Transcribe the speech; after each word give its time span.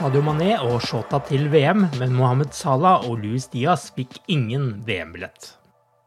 Sadio 0.00 0.22
Mané 0.24 0.54
og 0.64 0.78
Shota 0.80 1.18
til 1.28 1.50
VM, 1.52 1.82
men 2.00 2.14
Mohammed 2.16 2.54
Salah 2.56 3.02
og 3.04 3.18
Luis 3.20 3.50
Diaz 3.52 3.90
fikk 3.92 4.14
ingen 4.32 4.78
VM-billett. 4.86 5.50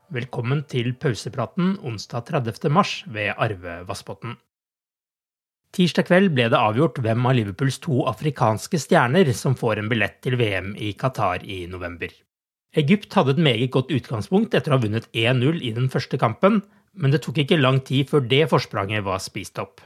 Velkommen 0.10 0.64
til 0.66 0.96
pausepraten 0.98 1.76
onsdag 1.86 2.24
30. 2.32 2.72
mars 2.74 2.94
ved 3.06 3.36
Arve 3.38 3.76
Vassbotn. 3.86 4.32
Tirsdag 5.78 6.08
kveld 6.08 6.34
ble 6.34 6.48
det 6.50 6.58
avgjort 6.58 6.98
hvem 7.06 7.28
av 7.30 7.36
Liverpools 7.38 7.78
to 7.84 8.00
afrikanske 8.10 8.80
stjerner 8.82 9.30
som 9.38 9.54
får 9.60 9.84
en 9.84 9.92
billett 9.92 10.18
til 10.26 10.40
VM 10.42 10.72
i 10.74 10.96
Qatar 10.98 11.46
i 11.46 11.60
november. 11.70 12.10
Egypt 12.82 13.14
hadde 13.14 13.36
et 13.36 13.44
meget 13.46 13.70
godt 13.76 13.94
utgangspunkt 13.94 14.58
etter 14.58 14.74
å 14.74 14.80
ha 14.80 14.84
vunnet 14.88 15.06
1-0 15.14 15.60
i 15.62 15.70
den 15.76 15.92
første 15.94 16.18
kampen, 16.18 16.64
men 16.98 17.14
det 17.14 17.22
tok 17.28 17.44
ikke 17.46 17.62
lang 17.62 17.78
tid 17.86 18.10
før 18.10 18.26
det 18.26 18.48
forspranget 18.56 19.06
var 19.06 19.22
spist 19.22 19.62
opp. 19.62 19.86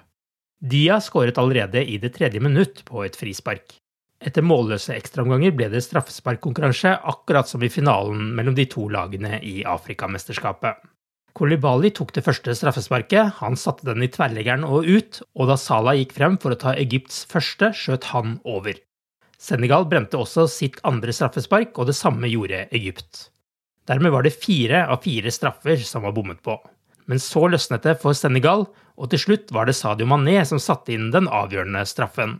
Dia 0.63 1.01
skåret 1.03 1.43
allerede 1.43 1.83
i 1.83 1.99
det 1.99 2.13
tredje 2.15 2.39
minutt 2.39 2.85
på 2.87 3.03
et 3.03 3.19
frispark. 3.19 3.75
Etter 4.17 4.41
målløse 4.41 4.95
ekstraomganger 4.97 5.53
ble 5.53 5.69
det 5.69 5.83
straffesparkkonkurranse, 5.85 6.95
akkurat 7.05 7.49
som 7.49 7.61
i 7.61 7.69
finalen 7.69 8.31
mellom 8.37 8.55
de 8.57 8.65
to 8.69 8.87
lagene 8.89 9.37
i 9.45 9.59
Afrikamesterskapet. 9.67 10.81
Kolibali 11.37 11.91
tok 11.93 12.15
det 12.15 12.23
første 12.25 12.55
straffesparket, 12.57 13.35
han 13.43 13.59
satte 13.61 13.85
den 13.85 14.01
i 14.01 14.09
tverrleggeren 14.09 14.65
og 14.65 14.89
ut, 14.89 15.19
og 15.37 15.51
da 15.51 15.57
Salah 15.61 15.93
gikk 15.99 16.15
frem 16.17 16.39
for 16.41 16.55
å 16.55 16.57
ta 16.57 16.73
Egypts 16.73 17.27
første, 17.29 17.69
skjøt 17.77 18.09
han 18.09 18.39
over. 18.41 18.79
Senegal 19.37 19.85
brente 19.85 20.17
også 20.17 20.47
sitt 20.49 20.79
andre 20.81 21.13
straffespark, 21.13 21.77
og 21.77 21.91
det 21.91 21.97
samme 21.99 22.25
gjorde 22.31 22.65
Egypt. 22.73 23.27
Dermed 23.87 24.15
var 24.15 24.25
det 24.25 24.33
fire 24.33 24.87
av 24.89 25.05
fire 25.05 25.29
straffer 25.31 25.77
som 25.85 26.07
var 26.07 26.17
bommet 26.17 26.41
på. 26.41 26.57
Men 27.05 27.21
så 27.21 27.45
løsnet 27.53 27.85
det 27.85 27.99
for 28.01 28.17
Senegal, 28.17 28.65
og 28.97 29.13
til 29.13 29.21
slutt 29.21 29.53
var 29.53 29.69
det 29.69 29.77
Sadio 29.77 30.09
Mané 30.09 30.41
som 30.41 30.59
satte 30.59 30.95
inn 30.95 31.11
den 31.13 31.29
avgjørende 31.29 31.85
straffen. 31.85 32.39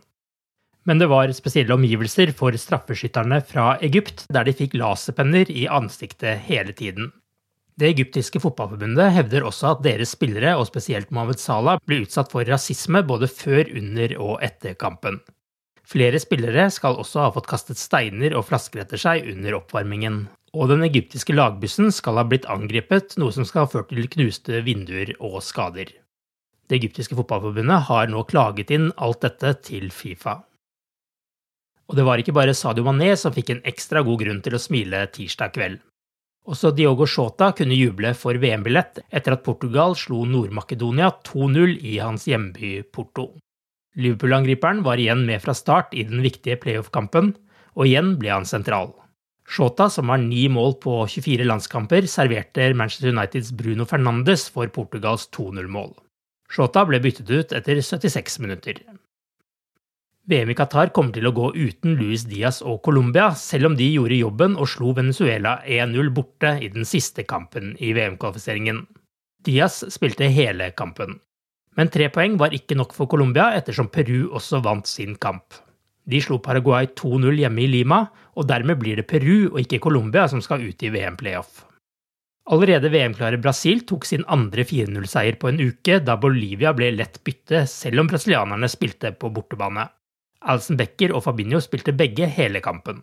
Men 0.88 1.00
det 1.02 1.10
var 1.12 1.28
spesielle 1.36 1.74
omgivelser 1.76 2.32
for 2.32 2.56
straffeskytterne 2.56 3.42
fra 3.44 3.74
Egypt, 3.84 4.24
der 4.32 4.46
de 4.48 4.54
fikk 4.56 4.76
laserpenner 4.80 5.50
i 5.52 5.66
ansiktet 5.68 6.46
hele 6.48 6.72
tiden. 6.72 7.10
Det 7.78 7.92
egyptiske 7.92 8.40
fotballforbundet 8.42 9.12
hevder 9.14 9.44
også 9.46 9.74
at 9.74 9.82
deres 9.84 10.16
spillere, 10.16 10.56
og 10.56 10.66
spesielt 10.66 11.12
Mohammed 11.14 11.38
Salah, 11.38 11.76
ble 11.86 12.00
utsatt 12.06 12.32
for 12.32 12.48
rasisme 12.48 13.04
både 13.06 13.28
før, 13.30 13.68
under 13.68 14.16
og 14.16 14.40
etter 14.42 14.74
kampen. 14.80 15.20
Flere 15.88 16.18
spillere 16.20 16.66
skal 16.74 16.98
også 16.98 17.22
ha 17.22 17.28
fått 17.36 17.46
kastet 17.52 17.78
steiner 17.78 18.34
og 18.36 18.48
flasker 18.48 18.82
etter 18.82 19.00
seg 19.00 19.28
under 19.30 19.60
oppvarmingen, 19.60 20.24
og 20.56 20.72
den 20.72 20.82
egyptiske 20.88 21.36
lagbussen 21.36 21.92
skal 21.94 22.18
ha 22.18 22.26
blitt 22.26 22.48
angrepet, 22.50 23.14
noe 23.20 23.32
som 23.36 23.46
skal 23.46 23.66
ha 23.66 23.72
ført 23.76 23.92
til 23.92 24.08
knuste 24.10 24.64
vinduer 24.66 25.14
og 25.20 25.38
skader. 25.44 25.92
Det 26.68 26.80
egyptiske 26.80 27.16
fotballforbundet 27.16 27.86
har 27.92 28.10
nå 28.10 28.24
klaget 28.28 28.72
inn 28.74 28.90
alt 28.96 29.22
dette 29.24 29.54
til 29.68 29.92
Fifa. 29.94 30.40
Og 31.88 31.96
det 31.96 32.04
var 32.04 32.20
ikke 32.20 32.36
bare 32.36 32.56
Sadio 32.56 32.84
Mané 32.84 33.14
som 33.16 33.32
fikk 33.32 33.54
en 33.54 33.62
ekstra 33.68 34.02
god 34.04 34.20
grunn 34.22 34.42
til 34.44 34.56
å 34.56 34.60
smile 34.60 35.06
tirsdag 35.14 35.54
kveld. 35.56 35.78
Også 36.48 36.70
Diogo 36.72 37.04
Shota 37.08 37.50
kunne 37.56 37.76
juble 37.76 38.14
for 38.16 38.36
VM-billett 38.40 39.02
etter 39.08 39.34
at 39.34 39.42
Portugal 39.44 39.96
slo 39.96 40.22
Nord-Makedonia 40.28 41.10
2-0 41.28 41.74
i 41.84 41.98
hans 42.00 42.24
hjemby 42.28 42.78
Porto. 42.92 43.34
Liverpool-angriperen 43.98 44.80
var 44.86 45.00
igjen 45.00 45.26
med 45.28 45.42
fra 45.44 45.52
start 45.56 45.92
i 45.92 46.06
den 46.08 46.22
viktige 46.24 46.56
playoff-kampen, 46.62 47.34
og 47.76 47.84
igjen 47.84 48.14
ble 48.20 48.32
han 48.32 48.48
sentral. 48.48 48.94
Shota, 49.48 49.88
som 49.92 50.12
har 50.12 50.20
ni 50.20 50.44
mål 50.52 50.76
på 50.80 50.94
24 51.08 51.44
landskamper, 51.48 52.08
serverte 52.08 52.68
Manchester 52.76 53.12
Uniteds 53.12 53.52
Bruno 53.56 53.88
Fernandes 53.88 54.46
for 54.52 54.68
Portugals 54.72 55.28
2-0-mål. 55.36 55.94
Shota 56.52 56.84
ble 56.88 57.00
byttet 57.04 57.28
ut 57.28 57.52
etter 57.56 57.80
76 57.80 58.38
minutter. 58.44 58.80
VM 60.28 60.50
i 60.52 60.54
Qatar 60.58 60.90
kommer 60.92 61.14
til 61.16 61.24
å 61.24 61.32
gå 61.32 61.46
uten 61.56 61.94
Luis 61.96 62.26
Diaz 62.28 62.58
og 62.60 62.82
Colombia, 62.84 63.30
selv 63.32 63.70
om 63.70 63.76
de 63.78 63.86
gjorde 63.88 64.18
jobben 64.18 64.58
og 64.60 64.68
slo 64.68 64.90
Venezuela 64.98 65.54
1-0 65.64 66.10
borte 66.12 66.50
i 66.60 66.68
den 66.74 66.84
siste 66.84 67.24
kampen 67.24 67.70
i 67.80 67.94
VM-kvalifiseringen. 67.96 68.82
Diaz 69.48 69.78
spilte 69.94 70.28
hele 70.28 70.68
kampen. 70.76 71.16
Men 71.80 71.88
tre 71.88 72.10
poeng 72.12 72.36
var 72.36 72.52
ikke 72.52 72.76
nok 72.76 72.92
for 72.92 73.08
Colombia, 73.08 73.54
ettersom 73.56 73.88
Peru 73.88 74.28
også 74.36 74.60
vant 74.68 74.90
sin 74.90 75.16
kamp. 75.16 75.56
De 76.04 76.20
slo 76.20 76.42
Paraguay 76.44 76.92
2-0 76.92 77.40
hjemme 77.46 77.64
i 77.64 77.72
Lima, 77.78 78.04
og 78.36 78.52
dermed 78.52 78.84
blir 78.84 79.00
det 79.00 79.08
Peru 79.08 79.48
og 79.54 79.62
ikke 79.64 79.80
Colombia 79.80 80.28
som 80.28 80.44
skal 80.44 80.60
ut 80.60 80.84
i 80.84 80.92
VM-playoff. 80.92 81.64
Allerede 82.52 82.92
VM-klare 82.92 83.40
Brasil 83.40 83.86
tok 83.88 84.04
sin 84.04 84.28
andre 84.28 84.68
4-0-seier 84.68 85.40
på 85.40 85.48
en 85.48 85.68
uke, 85.70 86.02
da 86.04 86.20
Bolivia 86.20 86.76
ble 86.76 86.92
lett 87.00 87.22
bytte, 87.24 87.64
selv 87.64 88.04
om 88.04 88.12
brasilianerne 88.12 88.68
spilte 88.68 89.16
på 89.16 89.32
bortebane. 89.32 89.88
Alison 90.46 90.78
Becker 90.78 91.14
og 91.14 91.24
Fabinho 91.26 91.60
spilte 91.62 91.94
begge 91.96 92.28
hele 92.30 92.60
kampen. 92.64 93.02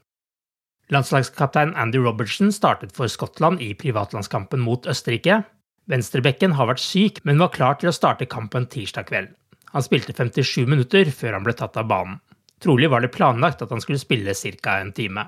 Landslagskaptein 0.93 1.73
Andy 1.75 1.97
Robertson 1.97 2.51
startet 2.53 2.93
for 2.93 3.09
Skottland 3.09 3.61
i 3.61 3.73
privatlandskampen 3.73 4.61
mot 4.61 4.85
Østerrike. 4.87 5.41
Venstrebekken 5.89 6.53
har 6.57 6.69
vært 6.69 6.83
syk, 6.83 7.23
men 7.25 7.41
var 7.41 7.53
klar 7.53 7.79
til 7.81 7.89
å 7.89 7.95
starte 7.95 8.29
kampen 8.29 8.67
tirsdag 8.69 9.09
kveld. 9.09 9.33
Han 9.73 9.83
spilte 9.83 10.13
57 10.13 10.69
minutter 10.69 11.09
før 11.11 11.35
han 11.35 11.45
ble 11.45 11.55
tatt 11.57 11.77
av 11.77 11.89
banen. 11.89 12.21
Trolig 12.63 12.87
var 12.89 13.03
det 13.03 13.11
planlagt 13.13 13.61
at 13.65 13.73
han 13.73 13.81
skulle 13.83 13.99
spille 13.99 14.33
ca. 14.33 14.77
en 14.79 14.93
time. 14.93 15.25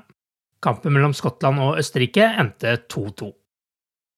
Kampen 0.63 0.93
mellom 0.93 1.13
Skottland 1.13 1.59
og 1.59 1.77
Østerrike 1.81 2.23
endte 2.39 2.77
2-2. 2.87 3.33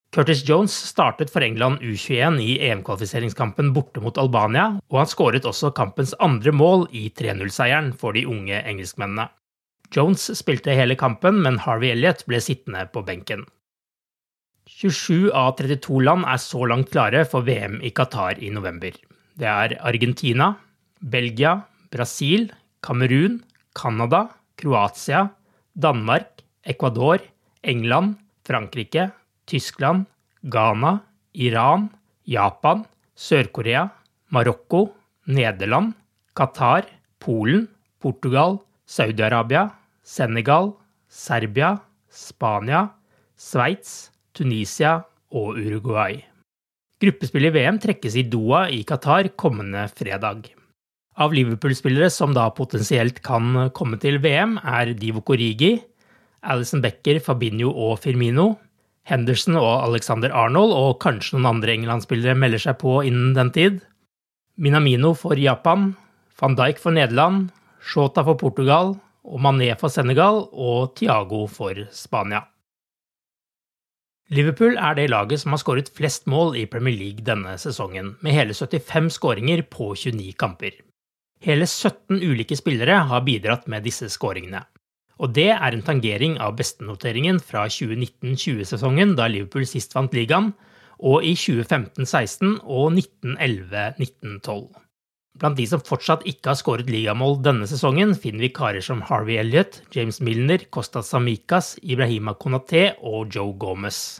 Curtis 0.10 0.42
Jones 0.42 0.74
startet 0.74 1.30
for 1.30 1.46
England 1.46 1.84
U21 1.86 2.40
i 2.42 2.56
EM-kvalifiseringskampen 2.66 3.70
borte 3.76 4.02
mot 4.02 4.18
Albania, 4.18 4.80
og 4.90 4.98
han 5.04 5.10
skåret 5.12 5.46
også 5.46 5.70
kampens 5.78 6.16
andre 6.18 6.50
mål 6.50 6.88
i 6.98 7.12
3-0-seieren 7.14 7.92
for 7.94 8.18
de 8.18 8.24
unge 8.26 8.58
engelskmennene. 8.58 9.28
Jones 9.94 10.26
spilte 10.38 10.74
hele 10.74 10.98
kampen, 10.98 11.38
men 11.46 11.60
Harvey 11.62 11.94
Elliot 11.94 12.24
ble 12.26 12.42
sittende 12.42 12.88
på 12.90 13.04
benken. 13.06 13.46
27 14.70 15.30
av 15.34 15.56
32 15.62 16.02
land 16.06 16.26
er 16.30 16.42
så 16.42 16.64
langt 16.70 16.90
klare 16.94 17.22
for 17.30 17.46
VM 17.46 17.78
i 17.86 17.94
Qatar 17.94 18.42
i 18.42 18.50
november. 18.54 18.98
Det 19.38 19.50
er 19.50 19.78
Argentina, 19.86 20.56
Belgia, 21.02 21.56
Brasil, 21.94 22.50
Kamerun, 22.86 23.44
Canada, 23.78 24.26
Kroatia, 24.58 25.28
Danmark, 25.78 26.42
Ecuador, 26.66 27.22
England, 27.62 28.18
Frankrike, 28.46 29.10
Tyskland, 29.50 30.06
Ghana, 30.46 31.00
Iran, 31.34 31.90
Japan, 32.30 32.86
Sør-Korea, 33.18 33.88
Marokko, 34.32 34.86
Nederland, 35.28 35.94
Qatar, 36.38 36.86
Polen, 37.20 37.68
Portugal, 38.00 38.60
Saudi-Arabia, 38.88 39.70
Senegal, 40.04 40.74
Serbia, 41.10 41.76
Spania, 42.10 42.88
Sveits, 43.36 44.12
Tunisia 44.34 45.00
og 45.34 45.58
Uruguay. 45.58 46.22
Gruppespillet 47.00 47.54
i 47.54 47.60
VM 47.60 47.78
trekkes 47.80 48.16
i 48.20 48.26
Doha 48.28 48.66
i 48.76 48.82
Qatar 48.88 49.32
kommende 49.40 49.86
fredag. 49.96 50.50
Av 51.20 51.34
Liverpool-spillere 51.36 52.10
som 52.12 52.34
da 52.36 52.48
potensielt 52.56 53.22
kan 53.24 53.70
komme 53.76 54.00
til 54.00 54.20
VM, 54.24 54.58
er 54.64 54.94
Divo 54.96 55.24
Korigi, 55.26 55.78
Alison 56.48 56.84
Becker, 56.84 57.20
Fabinho 57.24 57.72
og 57.72 58.00
Firmino, 58.04 58.54
Henderson 59.10 59.58
og 59.58 59.88
Alexander 59.88 60.34
Arnold, 60.38 60.74
og 60.76 61.00
kanskje 61.02 61.36
noen 61.36 61.50
andre 61.56 61.74
England-spillere 61.74 62.38
melder 62.38 62.62
seg 62.62 62.78
på 62.82 63.00
innen 63.10 63.34
den 63.38 63.50
tid. 63.56 63.80
Minamino 64.60 65.16
for 65.18 65.40
Japan, 65.40 65.94
van 66.40 66.58
Dijk 66.60 66.82
for 66.84 66.94
Nederland, 66.94 67.50
Shota 67.82 68.24
for 68.28 68.38
Portugal, 68.38 68.98
og 69.30 69.42
Mané 69.44 69.72
for 69.80 69.92
Senegal 69.94 70.46
og 70.54 70.96
Tiago 71.00 71.46
for 71.52 71.78
Spania. 71.96 72.44
Liverpool 74.30 74.78
er 74.78 74.94
det 74.94 75.08
laget 75.10 75.42
som 75.42 75.56
har 75.56 75.62
skåret 75.62 75.90
flest 75.90 76.28
mål 76.30 76.54
i 76.60 76.68
Premier 76.70 76.94
League 76.94 77.26
denne 77.26 77.56
sesongen, 77.58 78.14
med 78.22 78.36
hele 78.36 78.54
75 78.54 79.10
skåringer 79.18 79.64
på 79.66 79.96
29 79.98 80.36
kamper. 80.38 80.76
Hele 81.42 81.66
17 81.66 82.20
ulike 82.20 82.58
spillere 82.60 83.00
har 83.10 83.26
bidratt 83.26 83.66
med 83.72 83.88
disse 83.88 84.10
skåringene. 84.12 84.62
Og 85.20 85.34
det 85.36 85.50
er 85.52 85.76
en 85.76 85.84
tangering 85.84 86.38
av 86.40 86.56
bestenoteringen 86.60 87.42
fra 87.44 87.66
2019-20-sesongen, 87.68 89.18
da 89.20 89.28
Liverpool 89.28 89.68
sist 89.68 89.96
vant 89.96 90.16
ligaen, 90.16 90.54
og 91.00 91.24
i 91.28 91.34
2015-16 91.36 92.60
og 92.64 92.94
1911-1912. 92.96 94.70
Blant 95.40 95.56
de 95.56 95.66
som 95.70 95.84
fortsatt 95.86 96.26
ikke 96.28 96.52
har 96.52 96.58
skåret 96.60 96.90
ligamål 96.92 97.38
denne 97.44 97.68
sesongen, 97.70 98.16
finner 98.20 98.48
vi 98.48 98.54
karer 98.56 98.84
som 98.84 99.04
Harvey 99.08 99.38
Elliot, 99.40 99.82
James 99.96 100.20
Milner, 100.24 100.66
Kostas 100.72 101.12
Samikas, 101.14 101.78
Ibrahima 101.84 102.36
Konaté 102.36 102.90
og 103.00 103.32
Joe 103.36 103.54
Gomez. 103.60 104.20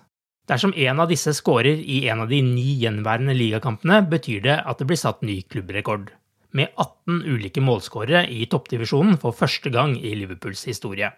Dersom 0.50 0.72
en 0.74 1.04
av 1.04 1.12
disse 1.12 1.34
skårer 1.38 1.82
i 1.82 2.06
en 2.10 2.24
av 2.24 2.32
de 2.32 2.40
ni 2.46 2.80
gjenværende 2.82 3.36
ligakampene, 3.38 4.00
betyr 4.10 4.46
det 4.48 4.58
at 4.64 4.80
det 4.80 4.88
blir 4.90 5.00
satt 5.00 5.22
ny 5.26 5.42
klubbrekord. 5.44 6.14
Med 6.52 6.72
18 6.82 7.22
ulike 7.30 7.62
målskårere 7.62 8.24
i 8.34 8.46
toppdivisjonen 8.50 9.20
for 9.22 9.36
første 9.38 9.70
gang 9.70 9.94
i 9.98 10.16
Liverpools 10.18 10.64
historie. 10.66 11.12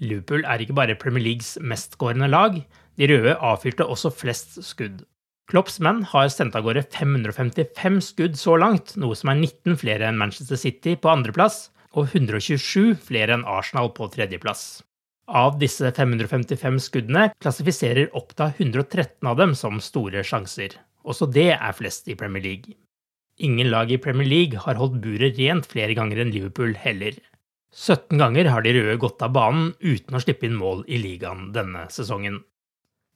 Liverpool 0.00 0.46
er 0.48 0.62
ikke 0.64 0.76
bare 0.76 0.96
Premier 1.00 1.24
Leagues 1.26 1.58
mestskårende 1.60 2.30
lag, 2.30 2.56
de 2.96 3.08
røde 3.10 3.34
avfyrte 3.36 3.84
også 3.84 4.12
flest 4.14 4.56
skudd. 4.64 5.02
Klopps 5.52 5.76
menn 5.84 6.00
har 6.08 6.30
sendt 6.32 6.56
av 6.56 6.64
gårde 6.64 6.86
555 6.94 8.00
skudd 8.06 8.38
så 8.40 8.56
langt, 8.56 8.94
noe 8.96 9.16
som 9.18 9.34
er 9.34 9.42
19 9.42 9.76
flere 9.82 10.08
enn 10.08 10.20
Manchester 10.20 10.56
City 10.56 10.94
på 10.96 11.12
andreplass 11.12 11.66
og 11.92 12.08
127 12.16 12.96
flere 13.04 13.36
enn 13.36 13.44
Arsenal 13.44 13.92
på 13.92 14.08
tredjeplass. 14.14 14.80
Av 15.28 15.58
disse 15.60 15.92
555 15.92 16.80
skuddene 16.86 17.28
klassifiserer 17.36 18.10
Oppda 18.16 18.50
113 18.56 19.28
av 19.28 19.36
dem 19.40 19.54
som 19.56 19.80
store 19.80 20.24
sjanser. 20.24 20.76
Også 21.04 21.28
det 21.28 21.50
er 21.54 21.76
flest 21.76 22.08
i 22.08 22.16
Premier 22.16 22.44
League. 22.44 22.76
Ingen 23.36 23.70
lag 23.70 23.90
i 23.90 23.98
Premier 23.98 24.28
League 24.28 24.58
har 24.62 24.78
holdt 24.78 25.00
buret 25.02 25.38
rent 25.38 25.66
flere 25.66 25.94
ganger 25.98 26.20
enn 26.22 26.30
Liverpool 26.30 26.76
heller. 26.78 27.16
17 27.74 28.20
ganger 28.20 28.46
har 28.46 28.62
de 28.62 28.74
røde 28.76 28.94
gått 29.02 29.22
av 29.26 29.32
banen 29.34 29.72
uten 29.80 30.14
å 30.14 30.20
slippe 30.22 30.46
inn 30.46 30.54
mål 30.54 30.84
i 30.86 31.00
ligaen 31.02 31.48
denne 31.56 31.88
sesongen. 31.90 32.44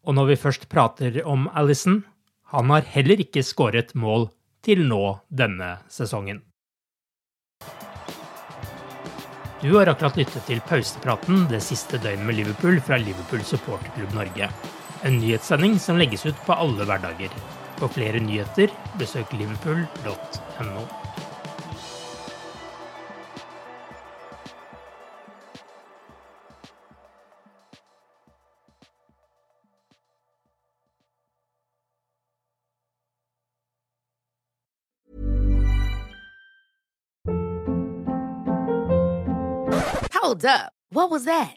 Og 0.02 0.16
når 0.18 0.32
vi 0.32 0.40
først 0.42 0.66
prater 0.72 1.20
om 1.22 1.46
Alison, 1.54 2.02
han 2.50 2.74
har 2.74 2.90
heller 2.90 3.22
ikke 3.22 3.46
skåret 3.46 3.94
mål 3.94 4.26
til 4.66 4.82
nå 4.90 5.20
denne 5.30 5.76
sesongen. 5.86 6.42
Du 9.62 9.70
har 9.76 9.90
akkurat 9.90 10.18
lyttet 10.18 10.44
til 10.50 10.62
pausepraten 10.66 11.46
det 11.50 11.62
siste 11.62 11.98
døgnet 12.02 12.26
med 12.26 12.40
Liverpool 12.40 12.82
fra 12.82 12.98
Liverpool 12.98 13.46
supporterklubb 13.46 14.18
Norge. 14.18 14.50
En 15.06 15.22
nyhetssending 15.22 15.78
som 15.82 15.98
legges 15.98 16.26
ut 16.26 16.46
på 16.46 16.58
alle 16.58 16.86
hverdager. 16.86 17.30
For 17.78 17.90
flere 17.94 18.18
nyheter, 18.22 18.70
besøk 18.98 19.32
liverpool.no. 19.32 20.88
Hold 40.12 40.44
up. 40.44 40.72
What 40.90 41.10
was 41.10 41.24
that? 41.24 41.56